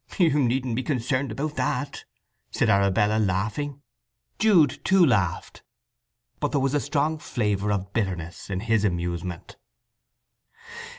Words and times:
"You 0.17 0.39
needn't 0.39 0.75
be 0.75 0.81
concerned 0.81 1.31
about 1.31 1.57
that," 1.57 2.05
said 2.49 2.71
Arabella, 2.71 3.19
laughing. 3.19 3.83
Jude 4.39 4.79
too 4.83 5.05
laughed, 5.05 5.61
but 6.39 6.51
there 6.51 6.59
was 6.59 6.73
a 6.73 6.79
strong 6.79 7.19
flavour 7.19 7.71
of 7.71 7.93
bitterness 7.93 8.49
in 8.49 8.61
his 8.61 8.83
amusement. 8.83 9.57